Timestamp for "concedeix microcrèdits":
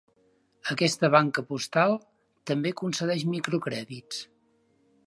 2.83-4.27